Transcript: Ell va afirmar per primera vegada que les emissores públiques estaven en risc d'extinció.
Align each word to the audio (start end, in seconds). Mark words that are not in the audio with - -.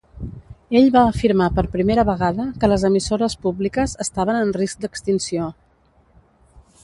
Ell 0.79 0.87
va 0.93 1.01
afirmar 1.09 1.49
per 1.57 1.63
primera 1.73 2.05
vegada 2.07 2.47
que 2.63 2.69
les 2.71 2.85
emissores 2.89 3.37
públiques 3.47 3.95
estaven 4.07 4.39
en 4.45 4.53
risc 4.61 4.83
d'extinció. 4.87 5.51